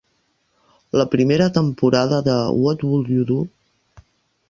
[1.01, 2.33] La primera temporada de
[2.65, 3.41] "What Would You Do?"